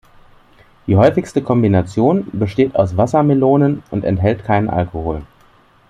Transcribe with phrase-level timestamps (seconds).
[0.87, 5.21] Die häufigste Kombination besteht aus Wassermelonen und enthält keinen Alkohol.